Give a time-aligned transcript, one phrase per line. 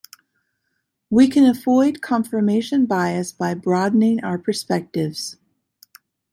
[1.11, 5.37] We can avoid confirmation bias by broadening our perspectives.